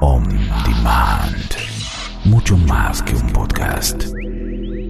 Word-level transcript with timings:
On 0.00 0.24
Demand. 0.64 1.54
Mucho 2.24 2.56
más 2.56 3.02
que 3.02 3.14
un 3.14 3.32
podcast. 3.32 4.06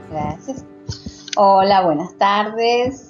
Gracias. 0.10 0.66
Hola, 1.36 1.82
buenas 1.82 2.18
tardes. 2.18 3.09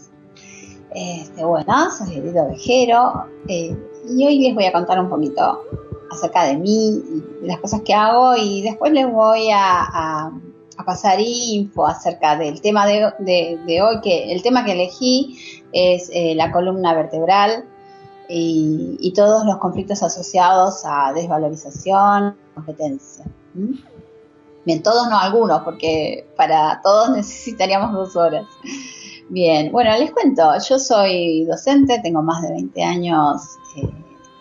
Bueno, 1.42 1.90
soy 1.92 2.18
Edith 2.18 2.36
Ovejero 2.36 3.26
eh, 3.48 3.76
y 4.10 4.26
hoy 4.26 4.40
les 4.40 4.54
voy 4.56 4.66
a 4.66 4.74
contar 4.74 5.00
un 5.00 5.10
poquito 5.10 5.64
acerca 6.12 6.44
de 6.44 6.58
mí 6.58 7.02
y 7.08 7.42
de 7.42 7.48
las 7.48 7.60
cosas 7.60 7.82
que 7.82 7.94
hago 7.94 8.36
y 8.36 8.62
después 8.62 8.92
les 8.92 9.10
voy 9.10 9.50
a, 9.54 10.32
pasar 10.86 11.20
info 11.20 11.86
acerca 11.86 12.36
del 12.38 12.62
tema 12.62 12.86
de, 12.88 13.14
de- 13.20 13.60
de 13.66 13.82
hoy, 13.82 14.00
que 14.02 14.32
el 14.32 14.42
tema 14.42 14.64
que 14.66 14.72
elegí 14.72 15.64
es 15.72 16.10
eh, 16.14 16.34
la 16.36 16.52
columna 16.52 16.94
vertebral 16.94 17.66
y, 18.28 19.12
todos 19.16 19.46
los 19.46 19.58
conflictos 19.58 20.02
asociados 20.04 20.84
a 20.86 21.12
desvalorización, 21.14 22.36
competencia. 22.56 23.26
¿m? 23.56 23.78
Bien, 24.66 24.82
todos 24.84 25.10
no 25.10 25.18
algunos, 25.20 25.62
porque 25.64 26.28
para 26.38 26.80
todos 26.82 27.10
necesitaríamos 27.16 27.94
dos 27.94 28.16
horas. 28.16 28.46
Bien, 29.32 29.72
bueno, 29.72 29.96
les 29.96 30.12
cuento, 30.12 30.54
yo 30.68 30.80
soy 30.80 31.46
docente, 31.46 32.00
tengo 32.02 32.24
más 32.24 32.42
de 32.42 32.52
20 32.52 32.82
años 32.82 33.60
eh, 33.76 33.88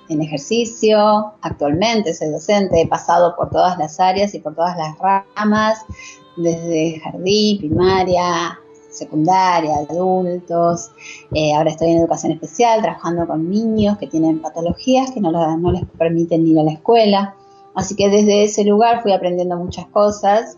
en 0.09 0.23
ejercicio, 0.23 1.35
actualmente 1.43 2.15
soy 2.15 2.31
docente, 2.31 2.81
he 2.81 2.87
pasado 2.87 3.37
por 3.37 3.51
todas 3.51 3.77
las 3.77 4.01
áreas 4.01 4.35
y 4.35 4.39
por 4.39 4.55
todas 4.55 4.79
las 4.79 4.97
ramas, 4.99 5.85
desde 6.39 7.01
jardín, 7.01 7.59
primaria, 7.59 8.59
secundaria, 8.89 9.77
adultos, 9.77 10.91
eh, 11.35 11.53
ahora 11.55 11.69
estoy 11.69 11.91
en 11.91 11.99
educación 11.99 12.33
especial, 12.33 12.81
trabajando 12.81 13.27
con 13.27 13.51
niños 13.51 13.99
que 13.99 14.07
tienen 14.07 14.41
patologías 14.41 15.11
que 15.11 15.21
no, 15.21 15.31
no 15.59 15.71
les 15.71 15.85
permiten 15.99 16.47
ir 16.47 16.59
a 16.61 16.63
la 16.63 16.73
escuela, 16.73 17.35
así 17.75 17.95
que 17.95 18.09
desde 18.09 18.45
ese 18.45 18.65
lugar 18.65 19.03
fui 19.03 19.13
aprendiendo 19.13 19.59
muchas 19.59 19.87
cosas. 19.89 20.57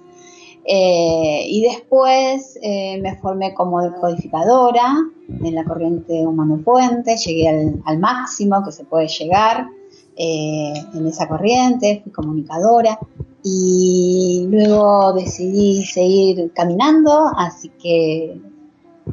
Eh, 0.65 1.47
y 1.49 1.63
después 1.63 2.59
eh, 2.63 3.01
me 3.01 3.17
formé 3.17 3.55
como 3.55 3.81
decodificadora 3.83 4.95
en 5.29 5.55
la 5.55 5.65
corriente 5.65 6.27
humano 6.27 6.61
puente, 6.63 7.17
llegué 7.17 7.49
al, 7.85 7.99
máximo 7.99 8.63
que 8.65 8.73
se 8.73 8.85
puede 8.85 9.09
llegar 9.09 9.69
eh, 10.17 10.75
en 10.95 11.07
esa 11.07 11.29
corriente, 11.29 12.01
fui 12.03 12.13
comunicadora. 12.13 12.99
Y 13.43 14.47
luego 14.51 15.15
decidí 15.15 15.83
seguir 15.87 16.53
caminando, 16.53 17.31
así 17.35 17.71
que 17.83 18.39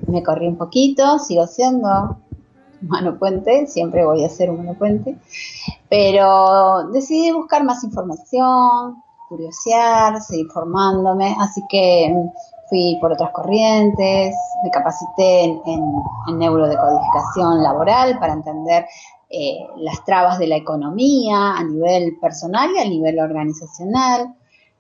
me 0.08 0.22
corrí 0.22 0.48
un 0.48 0.58
poquito, 0.58 1.18
sigo 1.18 1.48
siendo 1.48 2.18
humano 2.82 3.18
puente, 3.18 3.68
siempre 3.68 4.06
voy 4.06 4.26
a 4.26 4.30
ser 4.30 4.50
humano 4.50 4.76
puente, 4.78 5.18
pero 5.90 6.90
decidí 6.92 7.32
buscar 7.32 7.64
más 7.64 7.86
información, 7.86 9.02
curiosear, 9.28 10.22
seguir 10.22 10.48
formándome, 10.54 11.36
así 11.40 11.62
que 11.70 12.10
mm, 12.14 12.30
fui 12.70 12.98
por 13.02 13.12
otras 13.14 13.32
corrientes, 13.32 14.36
me 14.64 14.70
capacité 14.72 15.44
en, 15.46 15.62
en- 15.66 15.94
en 16.28 16.38
neurodecodificación 16.40 17.64
laboral 17.64 18.20
para 18.20 18.34
entender 18.34 18.86
eh, 19.30 19.60
las 19.78 20.04
trabas 20.06 20.40
de 20.40 20.48
la 20.48 20.56
economía 20.56 21.54
a 21.58 21.64
nivel 21.64 22.18
personal 22.22 22.70
y 22.76 22.80
a 22.80 22.86
nivel 22.90 23.20
organizacional, 23.20 24.36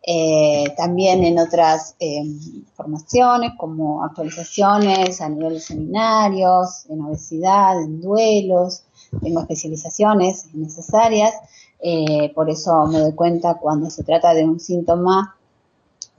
eh, 0.09 0.63
también 0.78 1.24
en 1.25 1.38
otras 1.38 1.96
eh, 2.00 2.24
formaciones 2.75 3.52
como 3.57 4.03
actualizaciones 4.06 5.19
a 5.19 5.28
nivel 5.28 5.56
de 5.56 5.59
seminarios, 5.59 6.86
en 6.90 7.02
obesidad, 7.02 7.81
en 7.81 8.00
duelos, 8.00 8.84
tengo 9.22 9.41
especializaciones 9.41 10.46
áreas, 10.94 11.34
eh, 11.79 12.31
por 12.33 12.49
eso 12.49 12.85
me 12.88 12.99
doy 12.99 13.13
cuenta 13.13 13.55
cuando 13.55 13.89
se 13.89 14.03
trata 14.03 14.33
de 14.33 14.43
un 14.43 14.59
síntoma 14.59 15.35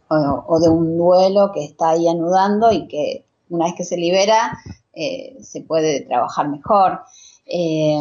o, 0.09 0.45
o 0.47 0.61
de 0.61 0.69
un 0.69 0.97
duelo 0.97 1.53
que 1.53 1.65
está 1.65 1.91
ahí 1.91 2.09
anudando 2.09 2.73
y 2.73 2.87
que 2.89 3.25
una 3.51 3.67
vez 3.67 3.75
que 3.75 3.85
se 3.85 3.97
libera 3.97 4.59
eh, 4.93 5.39
se 5.43 5.61
puede 5.61 6.01
trabajar 6.03 6.49
mejor. 6.49 7.01
Eh, 7.47 8.01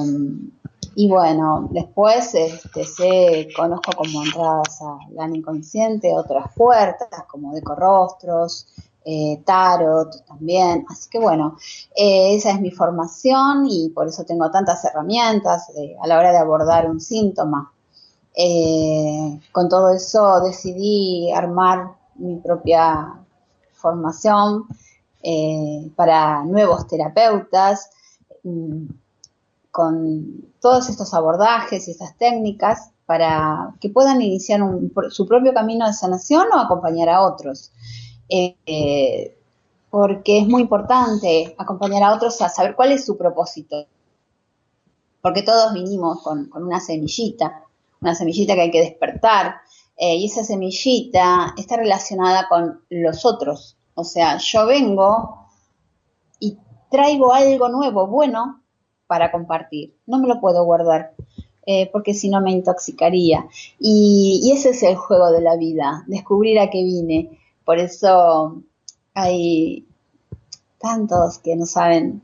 y 0.95 1.07
bueno, 1.07 1.69
después 1.71 2.33
este, 2.33 2.83
sé, 2.83 3.49
conozco 3.55 3.91
como 3.95 4.23
entradas 4.23 4.79
al 5.19 5.35
inconsciente, 5.35 6.11
otras 6.17 6.51
puertas 6.55 7.07
como 7.29 7.53
decorrostros, 7.53 8.65
eh, 9.09 9.41
tarot 9.45 10.25
también. 10.27 10.85
Así 10.89 11.09
que 11.09 11.17
bueno, 11.19 11.57
eh, 11.95 12.35
esa 12.35 12.51
es 12.51 12.59
mi 12.59 12.71
formación 12.71 13.65
y 13.69 13.89
por 13.89 14.07
eso 14.07 14.25
tengo 14.25 14.51
tantas 14.51 14.83
herramientas 14.83 15.69
eh, 15.77 15.95
a 16.01 16.07
la 16.07 16.17
hora 16.19 16.31
de 16.31 16.37
abordar 16.39 16.89
un 16.89 16.99
síntoma. 16.99 17.71
Con 19.51 19.67
todo 19.69 19.89
eso 19.91 20.41
decidí 20.41 21.31
armar 21.31 21.93
mi 22.15 22.35
propia 22.35 23.15
formación 23.73 24.65
para 25.95 26.43
nuevos 26.45 26.85
terapeutas, 26.87 27.89
mm, 28.43 28.85
con 29.71 30.45
todos 30.61 30.89
estos 30.89 31.13
abordajes 31.13 31.87
y 31.87 31.91
estas 31.91 32.15
técnicas 32.17 32.91
para 33.05 33.73
que 33.79 33.89
puedan 33.89 34.21
iniciar 34.21 34.61
un- 34.61 34.91
su 35.09 35.25
propio 35.27 35.53
camino 35.53 35.87
de 35.87 35.93
sanación 35.93 36.47
o 36.53 36.59
acompañar 36.59 37.09
a 37.09 37.21
otros. 37.21 37.71
Eh, 38.29 39.35
porque 39.89 40.39
es 40.39 40.47
muy 40.47 40.61
importante 40.61 41.55
acompañar 41.57 42.03
a 42.03 42.13
otros 42.13 42.41
a 42.41 42.49
saber 42.49 42.75
cuál 42.75 42.91
es 42.91 43.05
su 43.05 43.17
propósito. 43.17 43.85
Porque 45.21 45.41
todos 45.41 45.73
vinimos 45.73 46.21
con, 46.21 46.49
con 46.49 46.63
una 46.63 46.79
semillita, 46.79 47.63
una 48.01 48.13
semillita 48.13 48.55
que 48.55 48.61
hay 48.61 48.71
que 48.71 48.81
despertar, 48.81 49.55
eh, 49.97 50.15
y 50.15 50.25
esa 50.25 50.43
semillita 50.43 51.55
está 51.57 51.77
relacionada 51.77 52.47
con 52.47 52.81
los 52.89 53.25
otros. 53.25 53.75
O 53.95 54.03
sea, 54.03 54.37
yo 54.37 54.67
vengo 54.67 55.47
y 56.39 56.57
traigo 56.91 57.33
algo 57.33 57.67
nuevo, 57.69 58.05
bueno, 58.05 58.61
para 59.07 59.31
compartir. 59.31 59.95
No 60.05 60.19
me 60.19 60.27
lo 60.27 60.39
puedo 60.39 60.63
guardar, 60.65 61.15
eh, 61.65 61.89
porque 61.91 62.13
si 62.13 62.29
no 62.29 62.41
me 62.41 62.51
intoxicaría. 62.51 63.47
Y, 63.79 64.41
y 64.43 64.51
ese 64.51 64.69
es 64.69 64.83
el 64.83 64.95
juego 64.95 65.31
de 65.31 65.41
la 65.41 65.55
vida, 65.55 66.03
descubrir 66.05 66.59
a 66.59 66.69
qué 66.69 66.83
vine. 66.83 67.39
Por 67.67 67.79
eso 67.79 68.63
hay 69.13 69.85
tantos 70.79 71.39
que 71.39 71.53
no 71.53 71.65
saben 71.65 72.21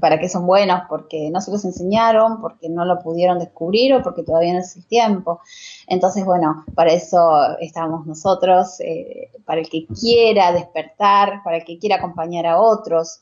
para 0.00 0.18
qué 0.18 0.28
son 0.28 0.44
buenos, 0.44 0.80
porque 0.88 1.30
no 1.30 1.40
se 1.40 1.52
los 1.52 1.64
enseñaron, 1.64 2.40
porque 2.40 2.68
no 2.68 2.84
lo 2.84 2.98
pudieron 2.98 3.38
descubrir 3.38 3.94
o 3.94 4.02
porque 4.02 4.24
todavía 4.24 4.54
no 4.54 4.58
es 4.58 4.74
el 4.74 4.84
tiempo. 4.86 5.40
Entonces, 5.86 6.24
bueno, 6.24 6.64
para 6.74 6.92
eso 6.92 7.30
estamos 7.60 8.06
nosotros, 8.06 8.80
eh, 8.80 9.30
para 9.44 9.60
el 9.60 9.70
que 9.70 9.86
quiera 9.86 10.50
despertar, 10.50 11.44
para 11.44 11.58
el 11.58 11.64
que 11.64 11.78
quiera 11.78 11.96
acompañar 11.96 12.46
a 12.46 12.60
otros, 12.60 13.20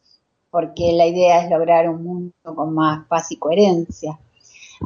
porque 0.50 0.94
la 0.94 1.04
idea 1.04 1.44
es 1.44 1.50
lograr 1.50 1.90
un 1.90 2.04
mundo 2.04 2.32
con 2.42 2.72
más 2.72 3.06
paz 3.06 3.30
y 3.32 3.36
coherencia. 3.36 4.18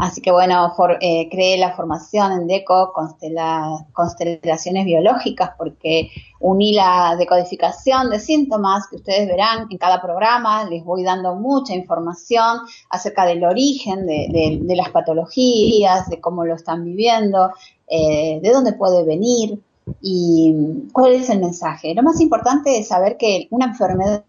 Así 0.00 0.20
que 0.22 0.30
bueno, 0.32 0.72
for- 0.74 0.96
eh, 1.00 1.28
creé 1.30 1.58
la 1.58 1.74
formación 1.76 2.32
en 2.32 2.46
DECO, 2.46 2.92
constela- 2.94 3.86
constelaciones 3.92 4.84
biológicas, 4.86 5.50
porque 5.58 6.10
uní 6.40 6.72
la 6.74 7.14
decodificación 7.18 8.08
de 8.10 8.18
síntomas 8.18 8.86
que 8.88 8.96
ustedes 8.96 9.28
verán 9.28 9.66
en 9.70 9.78
cada 9.78 10.00
programa, 10.00 10.64
les 10.64 10.82
voy 10.84 11.02
dando 11.02 11.34
mucha 11.34 11.74
información 11.74 12.58
acerca 12.88 13.26
del 13.26 13.44
origen 13.44 14.06
de, 14.06 14.28
de- 14.30 14.58
de 14.62 14.76
las 14.76 14.88
patologías, 14.90 16.08
de 16.08 16.20
cómo 16.20 16.44
lo 16.44 16.54
están 16.54 16.84
viviendo, 16.84 17.50
eh, 17.86 18.40
de 18.42 18.50
dónde 18.50 18.72
puede 18.72 19.04
venir 19.04 19.58
y 20.00 20.54
cuál 20.92 21.12
es 21.12 21.30
el 21.30 21.40
mensaje. 21.40 21.94
Lo 21.94 22.02
más 22.02 22.20
importante 22.20 22.78
es 22.78 22.88
saber 22.88 23.16
que 23.16 23.48
una 23.50 23.66
enfermedad 23.66 24.24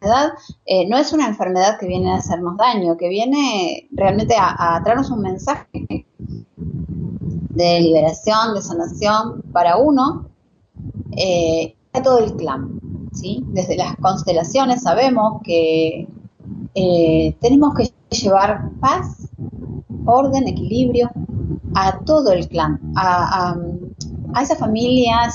eh, 0.65 0.88
no 0.88 0.98
es 0.98 1.13
una 1.13 1.27
enfermedad 1.27 1.77
que 1.80 1.88
viene 1.88 2.12
a 2.12 2.18
hacernos 2.18 2.57
daño, 2.57 2.98
que 2.98 3.10
viene 3.10 3.88
realmente 3.92 4.36
a, 4.36 4.75
a 4.75 4.83
traernos 4.83 5.12
un 5.12 5.21
mensaje 5.21 6.06
de 6.56 7.81
liberación, 7.81 8.56
de 8.56 8.62
sanación 8.62 9.42
para 9.51 9.77
uno, 9.77 10.27
eh, 11.12 11.75
para 11.92 12.04
todo 12.04 12.19
el 12.19 12.33
clan. 12.36 12.80
¿sí? 13.13 13.44
Desde 13.48 13.77
las 13.77 13.95
constelaciones 13.98 14.81
sabemos 14.81 15.42
que 15.44 16.07
eh, 16.75 17.36
tenemos 17.39 17.75
que 17.75 17.92
llevar 18.09 18.69
paz, 18.80 19.30
orden, 20.06 20.48
equilibrio 20.48 21.12
a 21.75 22.00
todo 22.00 22.31
el 22.31 22.48
clan, 22.48 22.80
a, 22.95 23.51
a, 23.51 23.57
a 24.33 24.41
esa 24.41 24.56
familia 24.56 25.30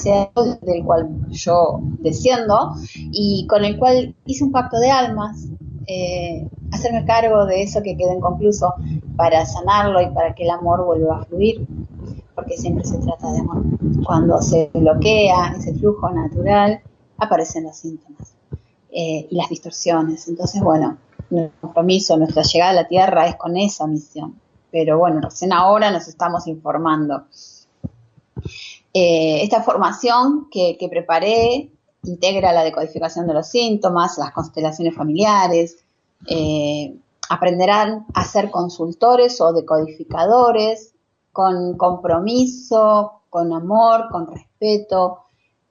del 0.62 0.84
cual 0.84 1.08
yo 1.30 1.80
desciendo 2.00 2.74
y 2.94 3.46
con 3.48 3.64
el 3.64 3.78
cual 3.78 4.14
hice 4.26 4.44
un 4.44 4.52
pacto 4.52 4.78
de 4.78 4.90
almas. 4.90 5.46
Eh, 5.86 6.46
hacerme 6.70 7.06
cargo 7.06 7.46
de 7.46 7.62
eso 7.62 7.82
que 7.82 7.96
quedó 7.96 8.12
inconcluso 8.12 8.74
para 9.16 9.46
sanarlo 9.46 10.02
y 10.02 10.10
para 10.10 10.34
que 10.34 10.44
el 10.44 10.50
amor 10.50 10.84
vuelva 10.84 11.20
a 11.20 11.24
fluir, 11.24 11.66
porque 12.34 12.58
siempre 12.58 12.84
se 12.84 12.98
trata 12.98 13.32
de 13.32 13.38
amor. 13.38 13.62
Cuando 14.04 14.42
se 14.42 14.70
bloquea 14.74 15.54
ese 15.56 15.74
flujo 15.74 16.10
natural, 16.10 16.82
aparecen 17.16 17.64
los 17.64 17.76
síntomas 17.76 18.34
eh, 18.90 19.26
y 19.30 19.34
las 19.34 19.48
distorsiones. 19.48 20.28
Entonces, 20.28 20.62
bueno, 20.62 20.98
nuestro 21.30 21.60
compromiso, 21.60 22.16
nuestra 22.16 22.42
llegada 22.42 22.70
a 22.70 22.74
la 22.74 22.88
Tierra 22.88 23.26
es 23.26 23.36
con 23.36 23.56
esa 23.56 23.86
misión. 23.86 24.40
Pero 24.70 24.98
bueno, 24.98 25.20
recién 25.20 25.52
ahora 25.52 25.90
nos 25.90 26.08
estamos 26.08 26.46
informando. 26.46 27.24
Eh, 28.94 29.42
esta 29.42 29.62
formación 29.62 30.48
que, 30.50 30.76
preparé 30.90 31.70
integra 32.04 32.52
la 32.52 32.64
decodificación 32.64 33.26
de 33.26 33.34
los 33.34 33.48
síntomas, 33.48 34.18
las 34.18 34.32
constelaciones 34.32 34.94
familiares, 34.94 35.76
eh, 36.26 36.96
aprenderán 37.28 38.06
a 38.14 38.24
ser 38.24 38.50
consultores 38.50 39.40
o 39.40 39.52
decodificadores 39.52 40.94
con 41.32 41.76
compromiso, 41.76 43.22
con 43.28 43.52
amor, 43.52 44.08
con 44.10 44.26
respeto, 44.26 45.18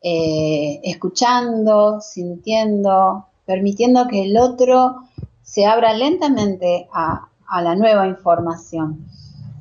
eh, 0.02 0.80
escuchando, 0.84 2.00
sintiendo, 2.02 3.26
permitiendo 3.46 4.08
que 4.08 4.24
el 4.24 4.38
otro 4.38 5.08
se 5.42 5.66
abra 5.66 5.94
lentamente 5.94 6.88
a 6.92 7.62
la 7.62 7.76
nueva 7.76 8.08
información. 8.08 9.08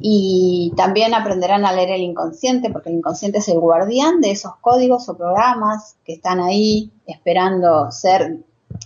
Y 0.00 0.72
también 0.76 1.14
aprenderán 1.14 1.64
a 1.64 1.72
leer 1.72 1.90
el 1.90 2.02
inconsciente, 2.02 2.70
porque 2.70 2.90
el 2.90 2.96
inconsciente 2.96 3.38
es 3.38 3.48
el 3.48 3.58
guardián 3.58 4.20
de 4.20 4.30
esos 4.30 4.56
códigos 4.56 5.08
o 5.08 5.16
programas 5.16 5.96
que 6.04 6.14
están 6.14 6.40
ahí 6.40 6.92
esperando 7.06 7.90
ser 7.90 8.40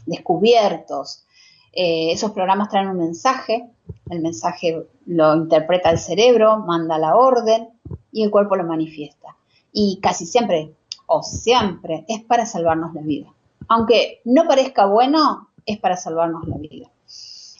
descubiertos. 0.06 1.24
Eh, 1.72 2.12
esos 2.12 2.32
programas 2.32 2.68
traen 2.68 2.88
un 2.88 2.98
mensaje, 2.98 3.68
el 4.08 4.20
mensaje 4.20 4.86
lo 5.06 5.34
interpreta 5.34 5.90
el 5.90 5.98
cerebro, 5.98 6.58
manda 6.58 6.98
la 6.98 7.16
orden 7.16 7.70
y 8.12 8.22
el 8.22 8.30
cuerpo 8.30 8.56
lo 8.56 8.64
manifiesta. 8.64 9.36
Y 9.72 9.98
casi 10.00 10.26
siempre, 10.26 10.74
o 11.06 11.22
siempre, 11.22 12.04
es 12.08 12.22
para 12.22 12.46
salvarnos 12.46 12.94
la 12.94 13.02
vida. 13.02 13.32
Aunque 13.68 14.20
no 14.24 14.46
parezca 14.48 14.86
bueno, 14.86 15.48
es 15.66 15.78
para 15.78 15.96
salvarnos 15.96 16.46
la 16.48 16.56
vida. 16.56 16.90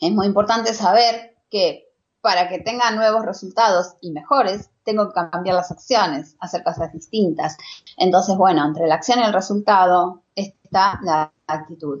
Es 0.00 0.12
muy 0.12 0.26
importante 0.26 0.72
saber 0.72 1.36
que 1.50 1.90
para 2.22 2.48
que 2.48 2.60
tenga 2.60 2.90
nuevos 2.92 3.26
resultados 3.26 3.88
y 4.00 4.10
mejores, 4.10 4.70
tengo 4.82 5.08
que 5.08 5.28
cambiar 5.30 5.56
las 5.56 5.70
acciones, 5.70 6.36
hacer 6.40 6.64
cosas 6.64 6.90
distintas. 6.90 7.58
Entonces, 7.98 8.34
bueno, 8.38 8.64
entre 8.64 8.86
la 8.86 8.94
acción 8.94 9.18
y 9.20 9.24
el 9.24 9.34
resultado 9.34 10.22
está 10.34 10.98
la 11.02 11.30
actitud. 11.46 12.00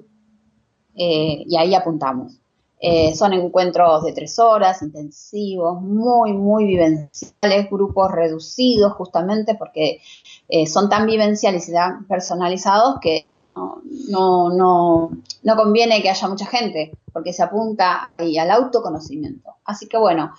Eh, 0.94 1.44
y 1.46 1.58
ahí 1.58 1.74
apuntamos. 1.74 2.41
Eh, 2.84 3.14
son 3.14 3.32
encuentros 3.32 4.02
de 4.02 4.12
tres 4.12 4.40
horas, 4.40 4.82
intensivos, 4.82 5.80
muy, 5.80 6.32
muy 6.32 6.64
vivenciales, 6.64 7.70
grupos 7.70 8.10
reducidos 8.10 8.94
justamente 8.94 9.54
porque 9.54 10.00
eh, 10.48 10.66
son 10.66 10.88
tan 10.88 11.06
vivenciales 11.06 11.68
y 11.68 11.72
tan 11.72 12.08
personalizados 12.08 12.98
que 13.00 13.24
no, 13.54 14.50
no, 14.50 15.10
no, 15.44 15.56
conviene 15.56 16.02
que 16.02 16.10
haya 16.10 16.26
mucha 16.26 16.46
gente 16.46 16.90
porque 17.12 17.32
se 17.32 17.44
apunta 17.44 18.10
ahí 18.18 18.36
al 18.36 18.50
autoconocimiento. 18.50 19.54
Así 19.64 19.86
que 19.86 19.98
bueno, 19.98 20.34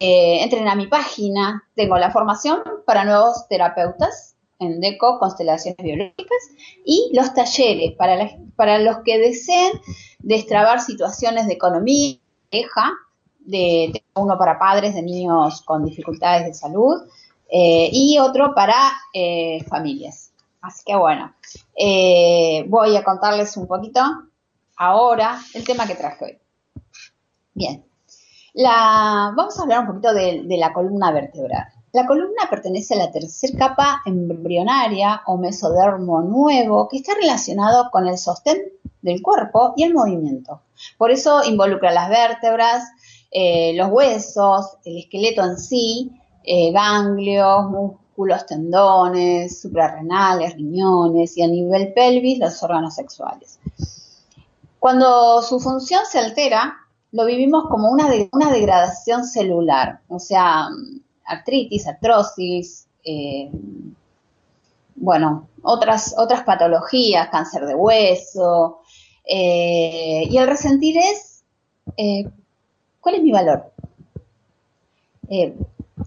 eh, 0.00 0.42
entren 0.42 0.66
a 0.66 0.74
mi 0.74 0.88
página, 0.88 1.62
tengo 1.76 1.98
la 1.98 2.10
formación 2.10 2.62
para 2.84 3.04
nuevos 3.04 3.46
terapeutas 3.48 4.35
en 4.58 4.80
DECO, 4.80 5.18
constelaciones 5.18 5.78
biológicas, 5.78 6.38
y 6.84 7.10
los 7.14 7.34
talleres 7.34 7.92
para, 7.92 8.30
para 8.56 8.78
los 8.78 8.98
que 9.04 9.18
deseen 9.18 9.72
destrabar 10.20 10.80
situaciones 10.80 11.46
de 11.46 11.54
economía, 11.54 12.16
queja, 12.50 12.92
de, 13.40 14.02
uno 14.14 14.36
para 14.38 14.58
padres 14.58 14.94
de 14.94 15.02
niños 15.02 15.62
con 15.62 15.84
dificultades 15.84 16.46
de 16.46 16.54
salud 16.54 17.02
eh, 17.48 17.88
y 17.92 18.18
otro 18.18 18.54
para 18.54 18.74
eh, 19.12 19.62
familias. 19.64 20.32
Así 20.60 20.82
que 20.84 20.96
bueno, 20.96 21.32
eh, 21.76 22.64
voy 22.68 22.96
a 22.96 23.04
contarles 23.04 23.56
un 23.56 23.68
poquito 23.68 24.00
ahora 24.76 25.40
el 25.54 25.64
tema 25.64 25.86
que 25.86 25.94
traje 25.94 26.24
hoy. 26.24 26.38
Bien, 27.54 27.84
la, 28.54 29.32
vamos 29.36 29.58
a 29.58 29.62
hablar 29.62 29.80
un 29.80 29.86
poquito 29.86 30.12
de 30.12 30.56
la 30.58 30.72
columna 30.72 31.12
vertebral. 31.12 31.75
La 31.96 32.06
columna 32.06 32.42
pertenece 32.50 32.92
a 32.92 32.98
la 32.98 33.10
tercera 33.10 33.56
capa 33.58 34.02
embrionaria 34.04 35.22
o 35.24 35.38
mesodermo 35.38 36.20
nuevo 36.20 36.90
que 36.90 36.98
está 36.98 37.14
relacionado 37.14 37.90
con 37.90 38.06
el 38.06 38.18
sostén 38.18 38.64
del 39.00 39.22
cuerpo 39.22 39.72
y 39.78 39.84
el 39.84 39.94
movimiento. 39.94 40.60
Por 40.98 41.10
eso 41.10 41.42
involucra 41.44 41.92
las 41.92 42.10
vértebras, 42.10 42.84
eh, 43.30 43.72
los 43.76 43.90
huesos, 43.90 44.76
el 44.84 44.98
esqueleto 44.98 45.42
en 45.42 45.56
sí, 45.56 46.12
eh, 46.44 46.70
ganglios, 46.70 47.70
músculos, 47.70 48.44
tendones, 48.44 49.58
suprarrenales, 49.62 50.52
riñones 50.52 51.34
y 51.38 51.42
a 51.44 51.46
nivel 51.46 51.94
pelvis 51.94 52.38
los 52.38 52.62
órganos 52.62 52.94
sexuales. 52.94 53.58
Cuando 54.78 55.40
su 55.40 55.58
función 55.60 56.04
se 56.04 56.18
altera, 56.18 56.76
lo 57.12 57.24
vivimos 57.24 57.64
como 57.70 57.90
una, 57.90 58.10
una 58.32 58.52
degradación 58.52 59.24
celular, 59.24 60.00
o 60.08 60.18
sea, 60.18 60.68
artritis, 61.26 61.86
artrosis, 61.86 62.86
eh, 63.04 63.50
bueno, 64.96 65.48
otras, 65.62 66.14
otras 66.18 66.42
patologías, 66.42 67.28
cáncer 67.28 67.66
de 67.66 67.74
hueso. 67.74 68.80
Eh, 69.24 70.26
y 70.28 70.36
el 70.36 70.46
resentir 70.46 70.96
es, 70.98 71.44
eh, 71.96 72.28
¿cuál 73.00 73.16
es 73.16 73.22
mi 73.22 73.32
valor? 73.32 73.72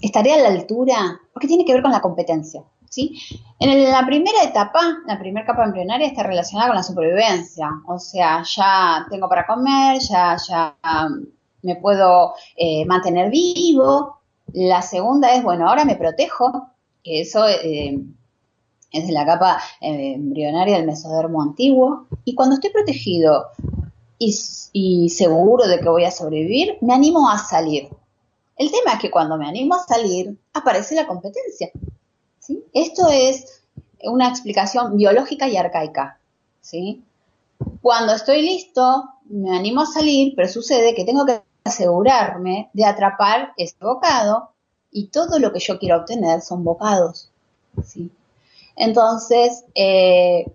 ¿Estaré 0.01 0.33
a 0.33 0.37
la 0.37 0.49
altura? 0.49 1.19
Porque 1.33 1.47
tiene 1.47 1.65
que 1.65 1.73
ver 1.73 1.81
con 1.81 1.91
la 1.91 2.01
competencia. 2.01 2.63
¿sí? 2.89 3.19
En 3.59 3.91
la 3.91 4.05
primera 4.05 4.43
etapa, 4.43 4.81
la 5.05 5.19
primera 5.19 5.45
capa 5.45 5.65
embrionaria 5.65 6.07
está 6.07 6.23
relacionada 6.23 6.69
con 6.69 6.77
la 6.77 6.83
supervivencia. 6.83 7.69
O 7.87 7.99
sea, 7.99 8.43
ya 8.43 9.05
tengo 9.09 9.29
para 9.29 9.45
comer, 9.45 9.99
ya, 9.99 10.37
ya 10.47 10.75
me 11.61 11.75
puedo 11.75 12.33
mantener 12.87 13.29
vivo, 13.29 14.18
la 14.53 14.81
segunda 14.81 15.33
es, 15.33 15.43
bueno, 15.43 15.69
ahora 15.69 15.85
me 15.85 15.95
protejo, 15.95 16.69
que 17.03 17.21
eso 17.21 17.47
eh, 17.47 17.99
es 18.91 19.09
la 19.09 19.25
capa 19.25 19.61
eh, 19.81 20.13
embrionaria 20.13 20.77
del 20.77 20.85
mesodermo 20.85 21.41
antiguo. 21.41 22.07
Y 22.25 22.35
cuando 22.35 22.55
estoy 22.55 22.71
protegido 22.71 23.47
y, 24.17 24.35
y 24.73 25.09
seguro 25.09 25.67
de 25.67 25.79
que 25.79 25.89
voy 25.89 26.05
a 26.05 26.11
sobrevivir, 26.11 26.77
me 26.81 26.93
animo 26.93 27.29
a 27.29 27.37
salir. 27.37 27.89
El 28.55 28.71
tema 28.71 28.93
es 28.93 28.99
que 28.99 29.11
cuando 29.11 29.37
me 29.37 29.47
animo 29.47 29.75
a 29.75 29.83
salir, 29.83 30.37
aparece 30.53 30.95
la 30.95 31.07
competencia. 31.07 31.71
¿sí? 32.39 32.63
Esto 32.73 33.07
es 33.09 33.63
una 34.03 34.27
explicación 34.27 34.97
biológica 34.97 35.47
y 35.47 35.55
arcaica. 35.55 36.19
¿sí? 36.59 37.03
Cuando 37.81 38.13
estoy 38.13 38.41
listo, 38.41 39.05
me 39.25 39.55
animo 39.55 39.81
a 39.81 39.85
salir, 39.85 40.33
pero 40.35 40.49
sucede 40.49 40.93
que 40.93 41.05
tengo 41.05 41.25
que 41.25 41.41
asegurarme 41.69 42.69
de 42.73 42.85
atrapar 42.85 43.53
este 43.57 43.83
bocado 43.83 44.51
y 44.91 45.07
todo 45.07 45.39
lo 45.39 45.51
que 45.53 45.59
yo 45.59 45.79
quiero 45.79 45.97
obtener 45.97 46.41
son 46.41 46.63
bocados. 46.63 47.31
¿sí? 47.83 48.11
Entonces, 48.75 49.65
eh, 49.75 50.45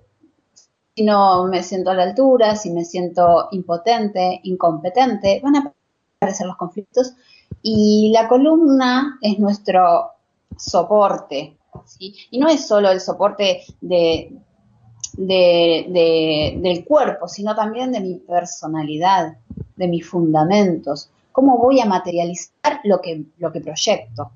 si 0.94 1.04
no 1.04 1.46
me 1.46 1.62
siento 1.62 1.90
a 1.90 1.94
la 1.94 2.04
altura, 2.04 2.56
si 2.56 2.70
me 2.70 2.84
siento 2.84 3.48
impotente, 3.52 4.40
incompetente, 4.44 5.40
van 5.42 5.56
a 5.56 5.74
aparecer 6.16 6.46
los 6.46 6.56
conflictos 6.56 7.14
y 7.62 8.12
la 8.12 8.28
columna 8.28 9.18
es 9.20 9.38
nuestro 9.38 10.10
soporte. 10.56 11.56
¿sí? 11.86 12.14
Y 12.30 12.38
no 12.38 12.48
es 12.48 12.66
solo 12.66 12.90
el 12.90 13.00
soporte 13.00 13.62
de, 13.80 14.32
del 15.16 16.84
cuerpo, 16.84 17.28
sino 17.28 17.54
también 17.54 17.92
de 17.92 18.00
mi 18.00 18.14
personalidad, 18.16 19.36
de 19.76 19.88
mis 19.88 20.06
fundamentos, 20.06 21.10
cómo 21.32 21.58
voy 21.58 21.80
a 21.80 21.86
materializar 21.86 22.80
lo 22.84 23.00
que, 23.00 23.24
lo 23.38 23.52
que 23.52 23.60
proyecto. 23.60 24.30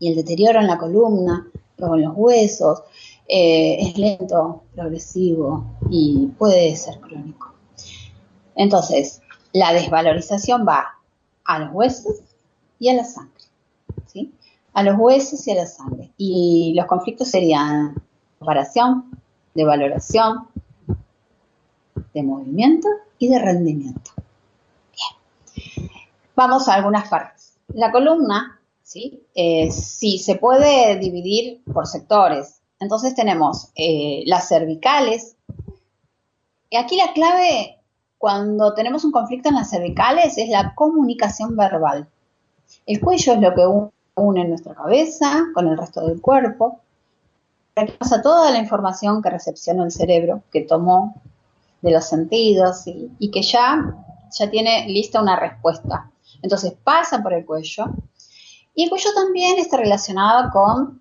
Y 0.00 0.08
el 0.08 0.16
deterioro 0.16 0.60
en 0.60 0.66
la 0.66 0.78
columna, 0.78 1.48
luego 1.78 1.94
en 1.96 2.02
los 2.02 2.14
huesos, 2.16 2.82
eh, 3.28 3.76
es 3.80 3.96
lento, 3.96 4.64
progresivo 4.74 5.64
y 5.88 6.26
puede 6.38 6.74
ser 6.76 6.98
crónico. 7.00 7.54
Entonces, 8.56 9.22
la 9.52 9.72
desvalorización 9.72 10.66
va 10.66 10.98
a 11.44 11.58
los 11.60 11.72
huesos 11.72 12.16
y 12.78 12.88
a 12.88 12.94
la 12.94 13.04
sangre. 13.04 13.44
¿sí? 14.06 14.32
A 14.72 14.82
los 14.82 14.98
huesos 14.98 15.46
y 15.46 15.52
a 15.52 15.54
la 15.54 15.66
sangre. 15.66 16.10
Y 16.16 16.74
los 16.76 16.86
conflictos 16.86 17.28
serían 17.28 17.94
comparación, 18.38 19.10
de 19.54 19.64
valoración, 19.64 20.48
de 22.12 22.22
movimiento 22.22 22.88
y 23.18 23.28
de 23.28 23.38
rendimiento. 23.38 24.10
Vamos 26.36 26.68
a 26.68 26.74
algunas 26.74 27.08
partes. 27.08 27.58
La 27.68 27.92
columna, 27.92 28.60
¿sí? 28.82 29.22
Eh, 29.34 29.70
sí, 29.70 30.18
se 30.18 30.36
puede 30.36 30.96
dividir 30.98 31.62
por 31.72 31.86
sectores. 31.86 32.60
Entonces 32.80 33.14
tenemos 33.14 33.70
eh, 33.74 34.22
las 34.26 34.48
cervicales. 34.48 35.36
Y 36.70 36.76
aquí 36.76 36.96
la 36.96 37.12
clave 37.12 37.78
cuando 38.18 38.74
tenemos 38.74 39.04
un 39.04 39.12
conflicto 39.12 39.48
en 39.48 39.54
las 39.54 39.70
cervicales 39.70 40.38
es 40.38 40.48
la 40.48 40.74
comunicación 40.74 41.56
verbal. 41.56 42.08
El 42.86 43.00
cuello 43.00 43.34
es 43.34 43.40
lo 43.40 43.54
que 43.54 43.90
une 44.16 44.44
nuestra 44.44 44.74
cabeza 44.74 45.44
con 45.54 45.68
el 45.68 45.78
resto 45.78 46.06
del 46.06 46.20
cuerpo 46.20 46.80
pasa 47.98 48.22
toda 48.22 48.50
la 48.50 48.58
información 48.58 49.20
que 49.20 49.30
recepciona 49.30 49.84
el 49.84 49.90
cerebro, 49.90 50.42
que 50.52 50.62
tomó 50.62 51.14
de 51.82 51.90
los 51.90 52.06
sentidos 52.06 52.84
y, 52.86 53.30
que 53.30 53.42
ya 53.42 53.94
tiene 54.50 54.86
lista 54.88 55.20
una 55.20 55.38
respuesta. 55.38 56.10
Entonces 56.42 56.74
pasa 56.82 57.22
por 57.22 57.32
el 57.32 57.44
cuello 57.44 57.86
y 58.74 58.84
el 58.84 58.90
cuello 58.90 59.10
también 59.14 59.58
está 59.58 59.76
relacionado 59.76 60.50
con 60.50 61.00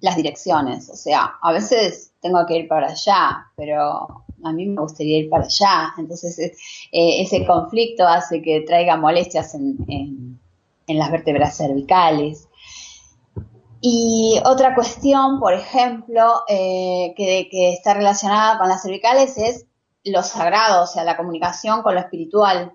las 0.00 0.16
direcciones. 0.16 0.90
O 0.90 0.96
sea, 0.96 1.34
a 1.40 1.52
veces 1.52 2.12
tengo 2.20 2.44
que 2.46 2.58
ir 2.58 2.68
para 2.68 2.88
allá, 2.88 3.46
pero 3.56 4.24
a 4.44 4.52
mí 4.52 4.66
me 4.66 4.80
gustaría 4.80 5.18
ir 5.18 5.30
para 5.30 5.44
allá. 5.44 5.94
Entonces 5.98 6.38
eh, 6.38 6.52
ese 6.92 7.46
conflicto 7.46 8.06
hace 8.06 8.42
que 8.42 8.60
traiga 8.60 8.96
molestias 8.96 9.54
en 9.54 10.38
las 10.86 11.10
vértebras 11.10 11.56
cervicales. 11.56 12.48
Y 13.88 14.40
otra 14.44 14.74
cuestión, 14.74 15.38
por 15.38 15.52
ejemplo, 15.52 16.42
eh, 16.48 17.14
que, 17.16 17.72
está 17.72 17.94
relacionada 17.94 18.58
con 18.58 18.68
las 18.68 18.82
cervicales 18.82 19.36
es 19.38 19.66
lo 20.04 20.22
sagrado, 20.22 20.84
o 20.84 20.86
sea, 20.86 21.04
la 21.04 21.16
comunicación 21.16 21.82
con 21.82 21.94
lo 21.94 22.00
espiritual, 22.00 22.72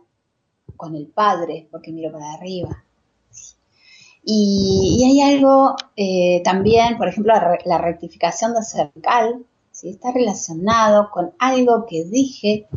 con 0.76 0.96
el 0.96 1.08
Padre, 1.08 1.68
porque 1.72 1.92
miro 1.92 2.12
para 2.12 2.34
arriba. 2.34 2.84
Y, 4.24 5.04
hay 5.04 5.36
algo 5.36 5.76
eh, 5.96 6.42
también, 6.44 6.98
por 6.98 7.08
ejemplo, 7.08 7.34
la, 7.66 7.78
rectificación 7.80 8.54
de 8.54 8.64
cervical, 8.64 9.46
¿sí? 9.72 9.90
está 9.90 10.12
relacionado 10.12 11.10
con 11.12 11.34
algo 11.40 11.86
que 11.88 12.04
dije 12.06 12.68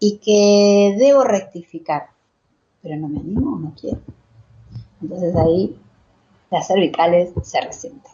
y 0.00 0.18
que 0.18 0.96
debo 0.98 1.24
rectificar, 1.24 2.08
pero 2.82 2.96
no 2.96 3.08
me 3.08 3.20
animo 3.20 3.56
o 3.56 3.58
no 3.58 3.74
quiero. 3.78 4.00
Entonces 5.02 5.36
ahí 5.36 5.78
las 6.50 6.66
cervicales 6.66 7.32
se 7.42 7.60
resienten. 7.60 8.12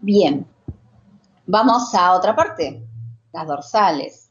Bien, 0.00 0.46
vamos 1.46 1.94
a 1.94 2.14
otra 2.14 2.34
parte, 2.34 2.82
las 3.32 3.46
dorsales. 3.46 4.21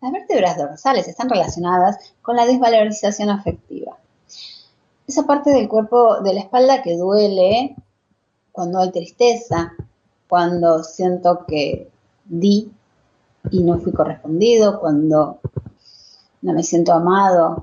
Las 0.00 0.12
vértebras 0.12 0.58
dorsales 0.58 1.08
están 1.08 1.28
relacionadas 1.28 1.98
con 2.22 2.36
la 2.36 2.46
desvalorización 2.46 3.30
afectiva. 3.30 3.96
Esa 5.06 5.26
parte 5.26 5.50
del 5.50 5.68
cuerpo 5.68 6.20
de 6.20 6.34
la 6.34 6.40
espalda 6.40 6.82
que 6.82 6.96
duele 6.96 7.76
cuando 8.52 8.80
hay 8.80 8.90
tristeza, 8.90 9.72
cuando 10.28 10.82
siento 10.82 11.44
que 11.46 11.88
di 12.24 12.70
y 13.50 13.62
no 13.62 13.78
fui 13.78 13.92
correspondido, 13.92 14.80
cuando 14.80 15.40
no 16.42 16.52
me 16.52 16.62
siento 16.62 16.92
amado, 16.92 17.62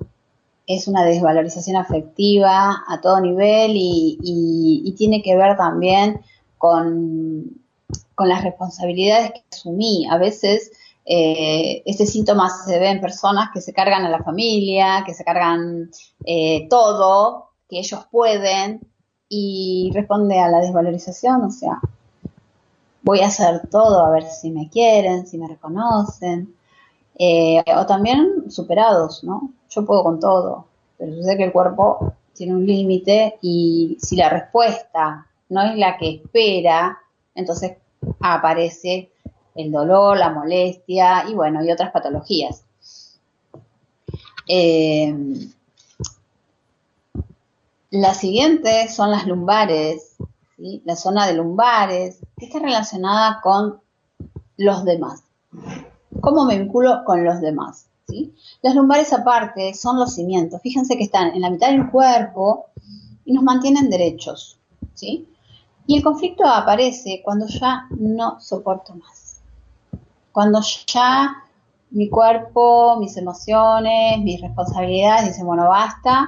es 0.68 0.88
una 0.88 1.04
desvalorización 1.04 1.76
afectiva 1.76 2.84
a 2.88 3.02
todo 3.02 3.20
nivel 3.20 3.72
y, 3.76 4.94
tiene 4.98 5.22
que 5.22 5.36
ver 5.36 5.58
también 5.58 6.22
con, 6.58 7.62
las 8.18 8.44
responsabilidades 8.44 9.32
que 9.32 9.44
asumí. 9.52 10.08
A 10.10 10.18
veces 10.18 10.72
eh, 11.06 11.84
este 11.86 12.06
síntoma 12.06 12.50
se 12.50 12.80
ve 12.80 12.90
en 12.90 13.02
personas 13.02 13.50
que 13.54 13.62
se 13.62 13.74
cargan 13.74 14.06
a 14.06 14.10
la 14.10 14.24
familia, 14.24 15.04
que 15.06 15.14
se 15.14 15.24
cargan 15.24 15.90
eh, 16.26 16.68
todo, 16.70 17.50
que 17.70 17.80
ellos 17.80 18.06
pueden 18.10 18.82
y 19.28 19.92
responde 19.94 20.40
a 20.40 20.50
la 20.50 20.60
desvalorización, 20.60 21.44
o 21.44 21.52
sea, 21.52 21.80
voy 23.02 23.20
a 23.20 23.28
hacer 23.28 23.68
todo 23.70 24.06
a 24.06 24.12
ver 24.12 24.24
si 24.24 24.52
me 24.52 24.70
quieren, 24.70 25.28
si 25.28 25.38
me 25.38 25.48
reconocen. 25.48 26.56
Eh, 27.16 27.64
o 27.78 27.86
también 27.86 28.50
superados, 28.50 29.24
¿no? 29.24 29.52
Yo 29.70 29.86
puedo 29.86 30.04
con 30.04 30.20
todo, 30.20 30.66
pero 30.98 31.14
yo 31.16 31.22
sé 31.22 31.38
que 31.38 31.44
el 31.44 31.52
cuerpo 31.52 32.14
tiene 32.34 32.56
un 32.56 32.66
límite 32.66 33.38
y 33.42 33.98
si 34.02 34.16
la 34.16 34.30
respuesta 34.30 35.28
no 35.50 35.62
es 35.62 35.78
la 35.78 35.98
que 35.98 36.16
espera, 36.16 36.98
entonces 37.36 37.78
aparece 38.20 39.13
el 39.56 39.72
dolor, 39.72 40.18
la 40.18 40.30
molestia 40.30 41.26
y 41.30 41.34
bueno, 41.34 41.64
y 41.64 41.72
otras 41.72 41.92
patologías. 41.92 42.64
Eh, 44.48 45.16
la 47.92 48.14
siguiente 48.14 48.90
son 48.90 49.12
las 49.12 49.28
lumbares, 49.28 50.16
la 50.58 50.96
zona 50.96 51.28
de 51.28 51.36
lumbares, 51.36 52.20
que 52.38 52.46
está 52.46 52.60
relacionada 52.60 53.40
con 53.42 53.80
los 54.58 54.84
demás. 54.84 55.24
¿Cómo 56.20 56.46
me 56.46 56.58
vinculo 56.58 57.04
con 57.06 57.24
los 57.24 57.40
demás? 57.42 57.88
¿sí? 58.08 58.34
Las 58.62 58.76
lumbares 58.76 59.14
aparte 59.14 59.74
son 59.74 60.00
los 60.00 60.16
cimientos. 60.16 60.62
Fíjense 60.62 60.98
que 60.98 61.04
están 61.04 61.36
en 61.36 61.42
la 61.42 61.50
mitad 61.50 61.70
del 61.70 61.90
cuerpo 61.90 62.68
y 63.26 63.34
nos 63.34 63.44
mantienen 63.44 63.90
derechos. 63.90 64.58
Y 65.86 65.98
el 65.98 66.04
conflicto 66.04 66.46
aparece 66.46 67.22
cuando 67.24 67.46
ya 67.48 67.88
no 67.92 68.40
soporto 68.40 68.96
más. 68.96 69.23
Cuando 70.34 70.60
ya 70.88 71.44
mi 71.92 72.10
cuerpo, 72.10 72.98
mis 73.00 73.16
emociones, 73.18 74.20
mis 74.20 74.42
responsabilidades 74.42 75.28
dicen, 75.28 75.46
bueno, 75.46 75.70
basta. 75.70 76.28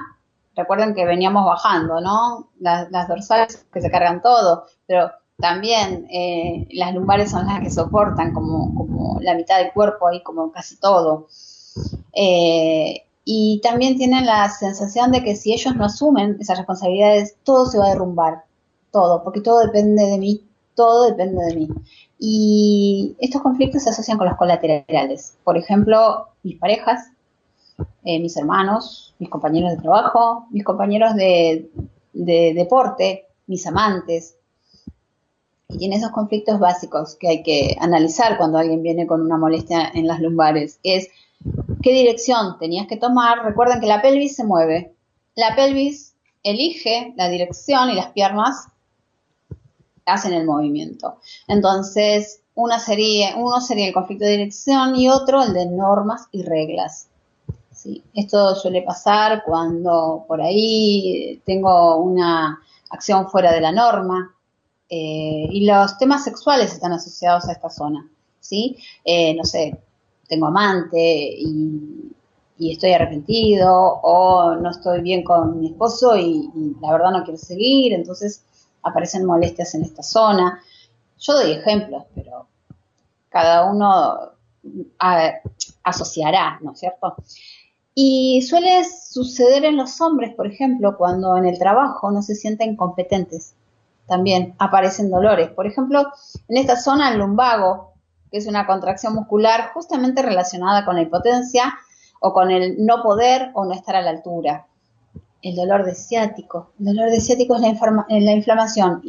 Recuerden 0.54 0.94
que 0.94 1.04
veníamos 1.04 1.44
bajando, 1.44 2.00
¿no? 2.00 2.48
Las, 2.60 3.08
dorsales 3.08 3.66
que 3.70 3.82
se 3.82 3.90
cargan 3.90 4.22
todo, 4.22 4.64
pero 4.86 5.10
también 5.38 6.06
eh, 6.10 6.66
las 6.72 6.94
lumbares 6.94 7.30
son 7.30 7.46
las 7.46 7.60
que 7.60 7.70
soportan 7.70 8.32
como, 8.32 9.18
la 9.20 9.34
mitad 9.34 9.58
del 9.58 9.72
cuerpo 9.72 10.10
y 10.12 10.22
como 10.22 10.52
casi 10.52 10.78
todo. 10.78 11.26
Eh, 12.14 13.02
y 13.24 13.60
también 13.60 13.98
tienen 13.98 14.24
la 14.24 14.48
sensación 14.48 15.10
de 15.10 15.24
que 15.24 15.34
si 15.34 15.52
ellos 15.52 15.74
no 15.74 15.84
asumen 15.84 16.36
esas 16.40 16.58
responsabilidades, 16.58 17.36
todo 17.42 17.66
se 17.66 17.78
va 17.78 17.86
a 17.86 17.90
derrumbar, 17.90 18.44
todo, 18.92 19.24
porque 19.24 19.40
todo 19.40 19.58
depende 19.60 20.04
de 20.06 20.16
mí, 20.16 20.44
todo 20.76 21.06
depende 21.06 21.44
de 21.44 21.56
mí. 21.56 21.68
Y 22.18 23.16
estos 23.18 23.42
conflictos 23.42 23.82
se 23.82 23.90
asocian 23.90 24.18
con 24.18 24.28
los 24.28 24.36
colaterales. 24.36 25.36
Por 25.44 25.56
ejemplo, 25.56 26.28
mis 26.42 26.58
parejas, 26.58 27.10
eh, 28.04 28.18
mis 28.20 28.36
hermanos, 28.36 29.14
mis 29.18 29.28
compañeros 29.28 29.70
de 29.70 29.82
trabajo, 29.82 30.46
mis 30.50 30.64
compañeros 30.64 31.14
de 31.14 31.68
deporte, 32.12 33.26
mis 33.46 33.66
amantes, 33.66 34.36
y 35.68 35.78
tiene 35.78 35.96
esos 35.96 36.10
conflictos 36.10 36.60
básicos 36.60 37.16
que 37.16 37.28
hay 37.28 37.42
que 37.42 37.76
analizar 37.80 38.36
cuando 38.38 38.58
alguien 38.58 38.82
viene 38.82 39.06
con 39.06 39.20
una 39.20 39.36
molestia 39.36 39.90
en 39.94 40.06
las 40.06 40.20
lumbares. 40.20 40.78
Es 40.82 41.08
qué 41.82 41.92
dirección 41.92 42.58
tenías 42.58 42.86
que 42.86 42.96
tomar. 42.96 43.44
Recuerden 43.44 43.80
que 43.80 43.86
la 43.86 44.00
pelvis 44.00 44.36
se 44.36 44.44
mueve. 44.44 44.94
La 45.34 45.56
pelvis 45.56 46.14
elige 46.44 47.14
la 47.16 47.28
dirección 47.28 47.90
y 47.90 47.94
las 47.94 48.12
piernas 48.12 48.68
hacen 50.06 50.32
el 50.32 50.46
movimiento. 50.46 51.18
Entonces, 51.48 52.40
uno 52.54 52.80
sería 52.80 53.34
el 53.34 53.92
conflicto 53.92 54.24
de 54.24 54.30
dirección 54.32 54.96
y 54.96 55.08
otro 55.08 55.42
el 55.42 55.52
de 55.52 55.66
normas 55.66 56.28
y 56.32 56.42
reglas. 56.42 57.08
Esto 58.14 58.56
suele 58.56 58.82
pasar 58.82 59.44
cuando 59.44 60.24
por 60.26 60.40
ahí 60.40 61.40
tengo 61.44 61.98
una 61.98 62.58
acción 62.90 63.28
fuera 63.28 63.52
de 63.52 63.60
la 63.60 63.70
norma, 63.70 64.34
eh, 64.88 65.48
y 65.50 65.66
los 65.66 65.98
temas 65.98 66.24
sexuales 66.24 66.72
están 66.72 66.92
asociados 66.92 67.48
a 67.48 67.52
esta 67.52 67.70
zona. 67.70 68.08
Eh, 69.04 69.34
no 69.34 69.44
sé, 69.44 69.76
tengo 70.28 70.46
amante 70.46 70.98
y, 71.38 72.12
estoy 72.58 72.92
arrepentido 72.92 73.70
o 74.02 74.54
no 74.54 74.70
estoy 74.70 75.02
bien 75.02 75.22
con 75.22 75.60
mi 75.60 75.68
esposo 75.68 76.16
y, 76.16 76.50
la 76.80 76.92
verdad 76.92 77.10
no 77.10 77.24
quiero 77.24 77.38
seguir, 77.38 77.92
entonces 77.92 78.42
aparecen 78.86 79.24
molestias 79.24 79.74
en 79.74 79.82
esta 79.82 80.02
zona. 80.02 80.62
Yo 81.18 81.34
doy 81.34 81.52
ejemplos, 81.52 82.04
pero 82.14 82.46
cada 83.28 83.70
uno 83.70 84.32
asociará, 85.82 86.58
¿no 86.62 86.72
es 86.72 86.80
cierto? 86.80 87.16
Y 87.94 88.42
suele 88.42 88.84
suceder 88.84 89.64
en 89.64 89.76
los 89.76 90.00
hombres, 90.00 90.34
por 90.34 90.46
ejemplo, 90.46 90.96
cuando 90.96 91.36
en 91.36 91.46
el 91.46 91.58
trabajo 91.58 92.10
no 92.10 92.22
se 92.22 92.34
sienten 92.34 92.76
competentes 92.76 93.54
también 94.06 94.54
aparecen 94.58 95.10
dolores. 95.10 95.50
Por 95.50 95.66
ejemplo, 95.66 96.12
en 96.48 96.56
esta 96.56 96.76
zona, 96.76 97.10
el 97.10 97.18
lumbago, 97.18 97.92
que 98.30 98.38
es 98.38 98.46
una 98.46 98.66
contracción 98.66 99.14
muscular 99.14 99.70
justamente 99.74 100.22
relacionada 100.22 100.84
con 100.84 100.96
la 100.96 101.02
impotencia 101.02 101.74
o 102.20 102.32
con 102.32 102.50
el 102.50 102.84
no 102.84 103.02
poder 103.02 103.50
o 103.54 103.64
no 103.64 103.72
estar 103.72 103.96
a 103.96 104.02
la 104.02 104.10
altura. 104.10 104.66
El 105.42 105.56
dolor 105.56 105.84
de 105.84 105.94
ciático. 105.94 106.70
El 106.78 106.86
dolor 106.86 107.10
de 107.10 107.20
ciático 107.20 107.56
es 107.56 107.60
la, 107.60 108.06
la 108.08 108.32
inflamación 108.32 109.02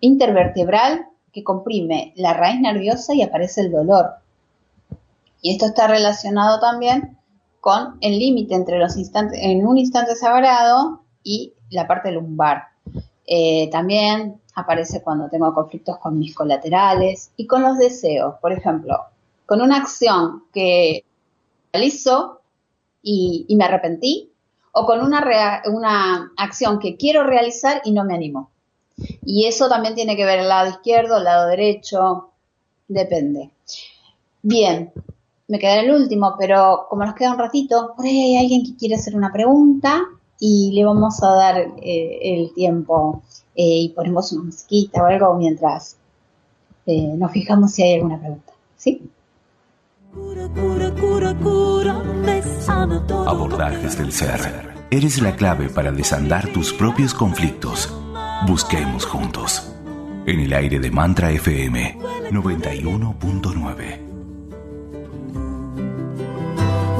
intervertebral 0.00 1.06
que 1.32 1.44
comprime 1.44 2.12
la 2.16 2.34
raíz 2.34 2.60
nerviosa 2.60 3.14
y 3.14 3.22
aparece 3.22 3.62
el 3.62 3.72
dolor. 3.72 4.14
Y 5.40 5.52
esto 5.52 5.66
está 5.66 5.86
relacionado 5.86 6.60
también 6.60 7.18
con 7.60 7.96
el 8.00 8.18
límite 8.18 8.54
entre 8.54 8.78
los 8.78 8.96
instantes, 8.96 9.38
en 9.42 9.66
un 9.66 9.78
instante 9.78 10.14
sagrado 10.14 11.02
y 11.22 11.54
la 11.70 11.86
parte 11.86 12.12
lumbar. 12.12 12.64
Eh, 13.26 13.70
también 13.70 14.40
aparece 14.54 15.02
cuando 15.02 15.28
tengo 15.28 15.52
conflictos 15.54 15.98
con 15.98 16.18
mis 16.18 16.34
colaterales 16.34 17.32
y 17.36 17.46
con 17.46 17.62
los 17.62 17.78
deseos. 17.78 18.34
Por 18.40 18.52
ejemplo, 18.52 18.98
con 19.46 19.60
una 19.60 19.78
acción 19.78 20.44
que 20.52 21.04
realizo 21.72 22.42
y, 23.02 23.46
me 23.56 23.64
arrepentí, 23.64 24.30
o 24.74 24.86
con 24.86 25.00
una, 25.00 25.62
una 25.66 26.32
acción 26.36 26.78
que 26.78 26.96
quiero 26.96 27.24
realizar 27.24 27.80
y 27.84 27.92
no 27.92 28.04
me 28.04 28.14
animo. 28.14 28.50
Y 29.24 29.46
eso 29.46 29.68
también 29.68 29.94
tiene 29.94 30.16
que 30.16 30.24
ver 30.24 30.40
el 30.40 30.48
lado 30.48 30.70
izquierdo, 30.70 31.18
el 31.18 31.24
lado 31.24 31.48
derecho, 31.48 32.30
depende. 32.88 33.50
Bien, 34.42 34.92
me 35.48 35.58
quedaré 35.58 35.86
el 35.86 35.94
último, 35.94 36.34
pero 36.38 36.86
como 36.88 37.04
nos 37.04 37.14
queda 37.14 37.32
un 37.32 37.38
ratito, 37.38 37.94
por 37.96 38.04
ahí 38.04 38.18
hay 38.18 38.42
alguien 38.42 38.64
que 38.64 38.76
quiere 38.76 38.96
hacer 38.96 39.16
una 39.16 39.32
pregunta 39.32 40.02
y 40.40 40.72
le 40.72 40.84
vamos 40.84 41.22
a 41.22 41.30
dar 41.30 41.56
eh, 41.80 42.18
el 42.22 42.52
tiempo 42.52 43.22
eh, 43.54 43.78
y 43.80 43.88
ponemos 43.90 44.32
una 44.32 44.44
musiquita 44.44 45.02
o 45.02 45.06
algo 45.06 45.34
mientras 45.34 45.96
eh, 46.86 47.14
nos 47.16 47.30
fijamos 47.30 47.72
si 47.72 47.82
hay 47.82 47.94
alguna 47.94 48.18
pregunta. 48.18 48.52
¿Sí? 48.76 49.08
Abordajes 53.26 53.98
del 53.98 54.12
ser. 54.12 54.73
Eres 54.94 55.20
la 55.20 55.34
clave 55.34 55.68
para 55.70 55.90
desandar 55.90 56.46
tus 56.52 56.72
propios 56.72 57.12
conflictos. 57.14 57.92
Busquemos 58.46 59.04
juntos. 59.04 59.74
En 60.24 60.38
el 60.38 60.52
aire 60.52 60.78
de 60.78 60.88
Mantra 60.92 61.32
FM 61.32 61.98
91.9. 62.30 63.98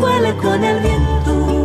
Huele 0.00 0.37
con 0.38 0.64
el 0.64 0.80
viento 0.80 1.63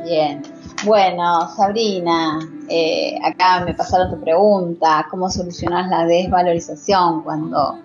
Bien, 0.06 0.40
bueno, 0.84 1.48
Sabrina, 1.56 2.38
eh, 2.68 3.18
acá 3.24 3.64
me 3.64 3.74
pasaron 3.74 4.08
tu 4.08 4.20
pregunta, 4.20 5.04
¿cómo 5.10 5.28
solucionas 5.28 5.90
la 5.90 6.04
desvalorización 6.04 7.24
cuando 7.24 7.80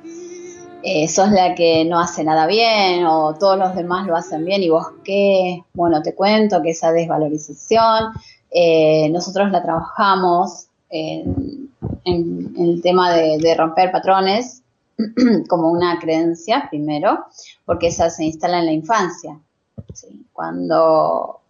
eh, 0.84 1.08
sos 1.08 1.32
la 1.32 1.56
que 1.56 1.84
no 1.84 2.00
hace 2.00 2.24
nada 2.24 2.46
bien 2.46 3.08
o 3.08 3.34
todos 3.34 3.58
los 3.58 3.76
demás 3.76 4.06
lo 4.06 4.16
hacen 4.16 4.46
bien 4.46 4.62
y 4.62 4.70
vos 4.70 4.86
qué, 5.04 5.64
bueno, 5.74 6.04
te 6.04 6.14
cuento 6.14 6.62
que 6.62 6.70
esa 6.70 6.92
desvalorización 6.92 8.14
eh, 8.52 9.10
nosotros 9.10 9.50
la 9.50 9.64
trabajamos 9.64 10.68
en, 10.92 11.72
el 12.06 12.82
tema 12.84 13.14
de, 13.14 13.56
romper 13.56 13.92
patrones 13.92 14.62
como 15.50 15.72
una 15.72 15.98
creencia, 15.98 16.68
primero, 16.70 17.26
porque 17.66 17.88
esa 17.88 18.12
se 18.12 18.26
instala 18.26 18.60
en 18.60 18.66
la 18.68 18.74
infancia. 18.74 19.40
Cuando 20.32 21.41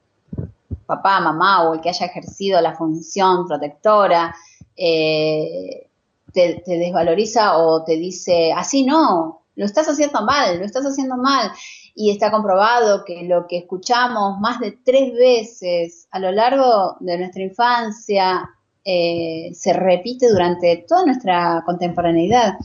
papá, 0.92 1.20
mamá 1.22 1.64
o 1.64 1.74
el 1.74 1.82
que 1.82 1.90
haya 1.90 2.06
ejercido 2.06 2.60
la 2.60 2.76
función 2.76 3.48
protectora 3.48 4.36
eh, 4.76 5.88
te, 6.34 6.64
desvaloriza 6.66 7.58
o 7.58 7.84
te 7.84 7.96
dice, 7.96 8.52
así 8.52 8.84
no, 8.84 9.44
lo 9.56 9.66
estás 9.66 9.88
haciendo 9.88 10.22
mal, 10.24 10.60
lo 10.60 10.66
estás 10.66 10.86
haciendo 10.86 11.18
mal. 11.18 11.52
Y 11.94 12.10
está 12.10 12.32
comprobado 12.32 13.04
que 13.06 13.24
lo 13.24 13.48
que 13.48 13.58
escuchamos 13.60 14.40
más 14.40 14.60
de 14.60 14.72
tres 14.84 15.14
veces 15.14 16.08
a 16.12 16.20
lo 16.20 16.32
largo 16.32 16.96
de 17.02 17.18
nuestra 17.18 17.44
infancia 17.44 18.50
eh, 18.84 19.52
se 19.54 19.74
repite 19.74 20.30
durante 20.30 20.86
toda 20.88 21.06
nuestra 21.06 21.64
contemporaneidad. 21.66 22.56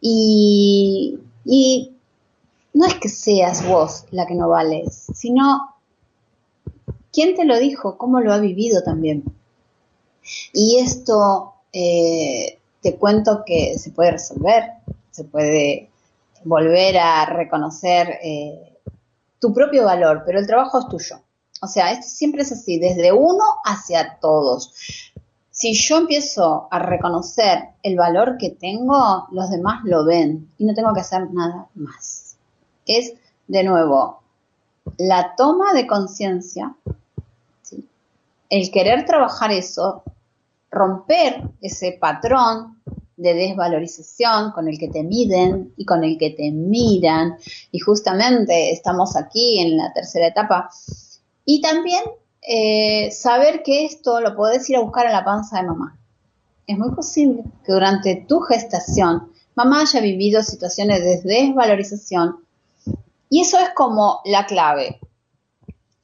Y, 0.00 1.18
y 1.44 1.92
no 2.74 2.86
es 2.86 2.94
que 2.94 3.08
seas 3.08 3.66
vos 3.66 4.04
la 4.10 4.26
que 4.26 4.34
no 4.34 4.48
vales, 4.48 5.06
sino 5.14 5.74
quién 7.12 7.34
te 7.34 7.44
lo 7.44 7.58
dijo, 7.58 7.96
cómo 7.98 8.20
lo 8.20 8.32
ha 8.32 8.38
vivido 8.38 8.82
también. 8.82 9.24
Y 10.52 10.78
esto 10.78 11.54
eh, 11.72 12.58
te 12.82 12.96
cuento 12.96 13.42
que 13.44 13.78
se 13.78 13.90
puede 13.90 14.12
resolver, 14.12 14.64
se 15.10 15.24
puede 15.24 15.90
volver 16.44 16.98
a 16.98 17.26
reconocer 17.26 18.18
eh, 18.22 18.78
tu 19.38 19.52
propio 19.52 19.84
valor, 19.84 20.22
pero 20.24 20.38
el 20.38 20.46
trabajo 20.46 20.78
es 20.78 20.88
tuyo. 20.88 21.20
O 21.62 21.66
sea, 21.66 21.92
esto 21.92 22.06
siempre 22.08 22.42
es 22.42 22.52
así, 22.52 22.78
desde 22.78 23.12
uno 23.12 23.44
hacia 23.64 24.18
todos. 24.20 24.72
Si 25.50 25.74
yo 25.74 25.98
empiezo 25.98 26.68
a 26.70 26.78
reconocer 26.78 27.70
el 27.82 27.96
valor 27.96 28.38
que 28.38 28.50
tengo, 28.50 29.26
los 29.30 29.50
demás 29.50 29.82
lo 29.84 30.06
ven 30.06 30.50
y 30.56 30.64
no 30.64 30.74
tengo 30.74 30.94
que 30.94 31.00
hacer 31.00 31.30
nada 31.32 31.68
más. 31.74 32.36
Es, 32.86 33.12
de 33.46 33.64
nuevo, 33.64 34.22
la 34.96 35.34
toma 35.36 35.74
de 35.74 35.86
conciencia, 35.86 36.74
el 38.50 38.70
querer 38.70 39.06
trabajar 39.06 39.52
eso, 39.52 40.02
romper 40.70 41.42
ese 41.62 41.96
patrón 42.00 42.82
de 43.16 43.34
desvalorización 43.34 44.52
con 44.52 44.68
el 44.68 44.78
que 44.78 44.88
te 44.88 45.02
miden 45.02 45.72
y 45.76 45.84
con 45.84 46.04
el 46.04 46.18
que 46.18 46.30
te 46.30 46.50
miran. 46.50 47.38
Y 47.70 47.78
justamente 47.78 48.72
estamos 48.72 49.16
aquí 49.16 49.60
en 49.60 49.76
la 49.76 49.92
tercera 49.92 50.26
etapa. 50.26 50.68
Y 51.44 51.60
también 51.60 52.02
eh, 52.42 53.10
saber 53.10 53.62
que 53.62 53.84
esto 53.84 54.20
lo 54.20 54.34
podés 54.36 54.68
ir 54.68 54.76
a 54.76 54.80
buscar 54.80 55.06
a 55.06 55.12
la 55.12 55.24
panza 55.24 55.58
de 55.60 55.68
mamá. 55.68 55.96
Es 56.66 56.78
muy 56.78 56.90
posible 56.92 57.44
que 57.64 57.72
durante 57.72 58.24
tu 58.28 58.40
gestación 58.40 59.30
mamá 59.54 59.82
haya 59.82 60.00
vivido 60.00 60.42
situaciones 60.42 61.00
de 61.00 61.20
desvalorización 61.22 62.44
y 63.28 63.42
eso 63.42 63.58
es 63.58 63.70
como 63.74 64.20
la 64.24 64.44
clave. 64.44 64.98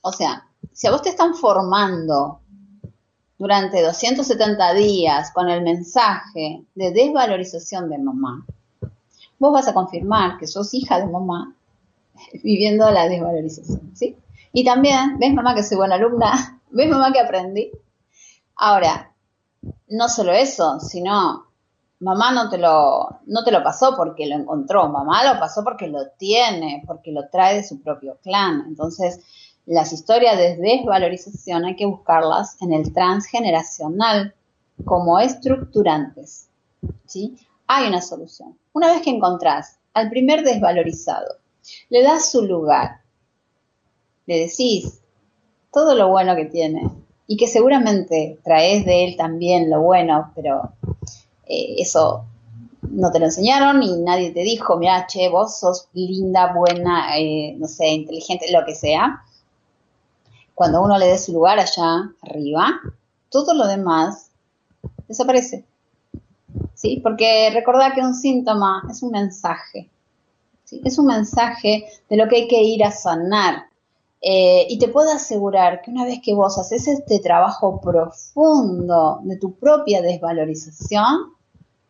O 0.01 0.13
sea, 0.13 0.47
si 0.77 0.87
a 0.87 0.91
vos 0.91 1.01
te 1.01 1.09
están 1.09 1.35
formando 1.35 2.41
durante 3.39 3.83
270 3.83 4.75
días 4.75 5.33
con 5.33 5.49
el 5.49 5.63
mensaje 5.63 6.65
de 6.75 6.91
desvalorización 6.91 7.89
de 7.89 7.97
mamá, 7.97 8.45
vos 9.39 9.53
vas 9.55 9.69
a 9.69 9.73
confirmar 9.73 10.37
que 10.37 10.47
sos 10.47 10.75
hija 10.75 10.99
de 10.99 11.07
mamá 11.07 11.55
viviendo 12.45 12.91
la 12.91 13.09
desvalorización, 13.09 13.97
¿sí? 13.97 14.19
Y 14.53 14.67
también, 14.67 15.19
¿ves 15.19 15.33
mamá 15.33 15.55
que 15.55 15.63
soy 15.63 15.79
buena 15.79 15.95
alumna? 15.95 16.61
¿Ves 16.71 16.91
mamá 16.91 17.11
que 17.11 17.21
aprendí? 17.21 17.71
Ahora, 18.57 19.15
no 19.89 20.11
solo 20.11 20.33
eso, 20.33 20.79
sino 20.81 21.47
mamá 22.01 22.33
no 22.33 22.51
te 22.51 22.59
lo 22.59 23.21
no 23.25 23.45
te 23.45 23.51
lo 23.51 23.63
pasó 23.63 23.97
porque 23.97 24.27
lo 24.27 24.35
encontró, 24.35 24.91
mamá 24.91 25.25
lo 25.25 25.41
pasó 25.41 25.65
porque 25.65 25.89
lo 25.89 26.09
tiene, 26.19 26.83
porque 26.87 27.13
lo 27.13 27.31
trae 27.31 27.57
de 27.57 27.65
su 27.65 27.81
propio 27.81 28.19
clan. 28.23 28.65
Entonces, 28.69 29.21
las 29.67 29.93
historias 29.93 30.39
de 30.39 30.57
desvalorización 30.57 31.65
hay 31.65 31.77
que 31.77 31.87
buscarlas 31.87 32.57
en 32.63 32.73
el 32.73 32.93
transgeneracional 32.93 34.35
como 34.85 35.19
estructurantes. 35.19 36.49
¿sí? 37.07 37.37
Hay 37.67 37.89
una 37.89 38.01
solución. 38.01 38.57
Una 38.73 38.93
vez 38.93 39.03
que 39.03 39.11
encontrás 39.11 39.79
al 39.93 40.09
primer 40.09 40.45
desvalorizado, 40.45 41.37
le 41.89 42.03
das 42.03 42.31
su 42.31 42.43
lugar, 42.43 43.01
le 44.27 44.39
decís 44.39 45.01
todo 45.73 45.95
lo 45.95 46.09
bueno 46.09 46.37
que 46.37 46.45
tiene 46.45 46.89
y 47.27 47.37
que 47.37 47.49
seguramente 47.49 48.39
traes 48.45 48.85
de 48.85 49.05
él 49.05 49.17
también 49.17 49.69
lo 49.69 49.83
bueno, 49.83 50.31
pero 50.35 50.73
eh, 51.47 51.75
eso 51.79 52.25
no 52.83 53.11
te 53.11 53.19
lo 53.19 53.27
enseñaron 53.27 53.83
y 53.83 53.99
nadie 53.99 54.31
te 54.31 54.41
dijo, 54.41 54.77
mira, 54.77 55.07
che, 55.07 55.29
vos 55.29 55.59
sos 55.59 55.89
linda, 55.93 56.53
buena, 56.55 57.19
eh, 57.19 57.55
no 57.59 57.67
sé, 57.67 57.89
inteligente, 57.89 58.53
lo 58.53 58.65
que 58.65 58.75
sea. 58.75 59.23
Cuando 60.57 60.83
uno 60.83 60.97
le 60.97 61.09
dé 61.09 61.19
su 61.19 61.35
lugar 61.35 61.59
allá 61.59 62.11
arriba, 62.23 62.81
todo 63.29 63.53
lo 63.53 63.67
demás 63.67 64.31
desaparece. 65.07 65.67
¿Sí? 66.73 66.99
Porque 67.03 67.51
recordar 67.53 67.93
que 67.93 68.01
un 68.01 68.15
síntoma 68.15 68.83
es 68.91 69.03
un 69.03 69.11
mensaje. 69.11 69.91
¿sí? 70.65 70.81
Es 70.83 70.99
un 70.99 71.09
mensaje 71.09 71.85
de 72.09 72.17
lo 72.17 72.27
que 72.27 72.37
hay 72.37 72.49
que 72.49 72.63
ir 72.63 72.83
a 72.85 72.91
sanar. 72.91 73.67
Eh, 74.23 74.67
y 74.71 74.79
te 74.79 74.89
puedo 74.89 75.13
asegurar 75.13 75.83
que 75.83 75.91
una 75.91 76.07
vez 76.07 76.21
que 76.25 76.33
vos 76.33 76.59
haces 76.59 76.89
este 76.89 77.19
trabajo 77.19 77.79
profundo 77.79 79.21
de 79.25 79.37
tu 79.37 79.57
propia 79.57 80.01
desvalorización, 80.01 81.35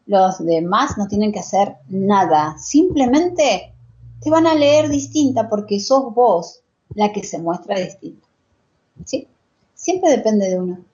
los 0.07 0.44
demás 0.44 0.98
no 0.98 1.07
tienen 1.07 1.31
que 1.31 1.38
hacer 1.38 1.76
nada. 1.88 2.59
Simplemente 2.59 3.72
te 4.20 4.29
van 4.29 4.48
a 4.48 4.57
leer 4.57 4.88
distinta 4.88 5.48
porque 5.48 5.79
sos 5.79 6.12
vos 6.12 6.62
la 6.96 7.12
que 7.12 7.22
se 7.22 7.38
muestra 7.38 7.79
distinta. 7.79 8.25
Siempre 9.74 10.11
depende 10.11 10.48
de 10.48 10.59
uno. 10.59 10.85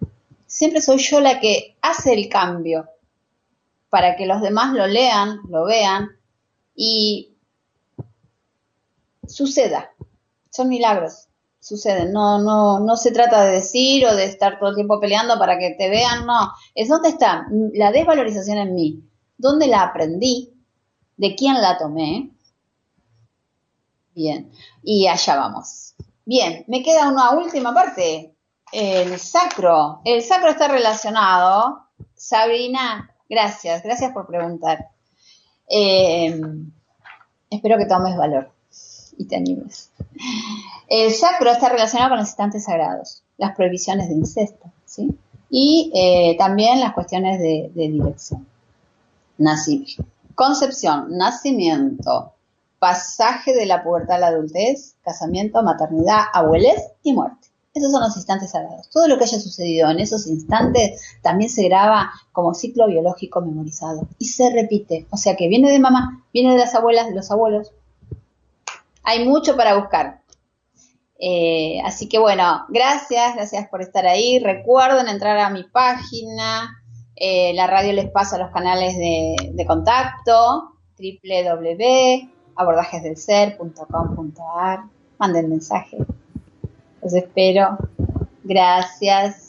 Siempre 0.47 0.83
soy 0.83 0.99
yo 0.99 1.21
la 1.21 1.41
que 1.41 1.77
hace 1.81 2.13
el 2.13 2.29
cambio 2.29 2.89
para 3.89 4.17
que 4.17 4.27
los 4.27 4.43
demás 4.43 4.73
lo 4.73 4.87
lean, 4.87 5.41
lo 5.49 5.65
vean 5.65 6.09
y 6.75 7.35
suceda. 9.27 9.91
Son 10.51 10.69
milagros 10.69 11.29
suceden. 11.63 12.13
No, 12.13 12.43
no, 12.43 12.81
no 12.81 12.97
se 12.97 13.13
trata 13.13 13.45
de 13.45 13.53
decir 13.53 14.05
o 14.05 14.15
de 14.15 14.25
estar 14.25 14.59
todo 14.59 14.71
el 14.71 14.75
tiempo 14.75 15.01
peleando 15.01 15.39
para 15.39 15.59
que 15.59 15.71
te 15.79 15.89
vean, 15.89 16.27
no. 16.27 16.53
Es 16.75 16.89
dónde 16.89 17.09
está 17.09 17.47
la 17.51 17.93
desvalorización 17.93 18.59
en 18.59 18.75
mí, 18.75 19.03
dónde 19.39 19.69
la 19.69 19.83
aprendí, 19.83 20.53
de 21.17 21.35
quién 21.37 21.55
la 21.63 21.79
tomé. 21.79 22.31
Bien, 24.15 24.51
y 24.83 25.07
allá 25.07 25.37
vamos. 25.37 25.95
Bien, 26.25 26.65
me 26.69 26.83
queda 26.83 27.09
una 27.09 27.31
última 27.31 27.75
parte, 27.75 28.35
el 28.73 29.19
sacro. 29.19 30.01
El 30.05 30.23
sacro 30.23 30.51
está 30.51 30.69
relacionado, 30.69 31.87
Sabrina, 32.15 33.15
gracias, 33.29 33.83
gracias 33.83 34.13
por 34.13 34.27
preguntar. 34.27 34.89
Eh, 35.69 36.41
espero 37.51 37.79
que 37.79 37.87
tomes 37.87 38.17
valor 38.17 38.51
y 39.19 39.25
te 39.25 39.37
animes. 39.37 39.91
El 40.89 41.13
sacro 41.13 41.51
está 41.51 41.69
relacionado 41.69 42.11
con 42.11 42.19
los 42.19 42.29
instantes 42.29 42.65
sagrados, 42.65 43.23
las 43.39 43.55
prohibiciones 43.57 44.09
de 44.09 44.15
incesto, 44.15 44.71
¿sí? 44.85 45.17
Y 45.51 45.91
eh, 45.95 46.37
también 46.39 46.81
las 46.81 46.93
cuestiones 46.95 47.39
de, 47.39 47.71
dirección. 47.75 48.47
Nacimiento, 49.39 50.05
concepción, 50.35 51.17
nacimiento, 51.17 52.33
pasaje 52.83 53.55
de 53.55 53.65
la 53.65 53.85
pubertad 53.85 54.17
a 54.17 54.19
la 54.19 54.27
adultez, 54.27 54.97
casamiento, 55.05 55.63
maternidad, 55.63 56.23
abuelez 56.33 56.83
y 57.05 57.13
muerte. 57.13 57.47
Esos 57.73 57.93
son 57.93 58.01
los 58.01 58.17
instantes 58.17 58.51
sagrados. 58.51 58.91
Todo 58.91 59.07
lo 59.07 59.19
que 59.19 59.23
haya 59.23 59.39
sucedido 59.39 59.89
en 59.89 60.01
esos 60.01 60.27
instantes 60.27 61.01
también 61.23 61.49
se 61.49 61.63
graba 61.63 62.11
como 62.33 62.55
ciclo 62.55 62.89
biológico 62.89 63.41
memorizado 63.41 64.09
y 64.19 64.25
se 64.25 64.51
repite. 64.51 65.07
O 65.11 65.17
sea 65.17 65.37
que 65.37 65.47
viene 65.47 65.71
de 65.71 65.79
mamá, 65.79 66.25
viene 66.33 66.55
de 66.55 66.59
las 66.59 66.75
abuelas, 66.75 67.07
de 67.07 67.15
los 67.15 67.31
abuelos. 67.31 67.71
Hay 69.05 69.29
mucho 69.29 69.57
para 69.57 69.77
buscar. 69.77 70.23
Eh, 71.21 71.81
así 71.85 72.09
que 72.09 72.19
bueno, 72.19 72.65
gracias, 72.69 73.37
gracias 73.37 73.69
por 73.69 73.81
estar 73.81 74.09
ahí. 74.09 74.41
Recuerden 74.41 75.07
entrar 75.07 75.39
a 75.39 75.51
mi 75.51 75.63
página. 75.63 76.83
Eh, 77.15 77.53
la 77.55 77.69
radio 77.69 77.93
les 77.93 78.11
pasa 78.11 78.39
los 78.39 78.51
canales 78.51 78.97
de, 78.97 79.37
de 79.53 79.67
contacto 79.67 80.73
www.abordajesdelser.com.ar. 82.57 84.85
Manden 85.19 85.49
mensaje. 85.49 85.99
Los 87.03 87.15
espero. 87.15 87.79
Gracias. 88.45 89.42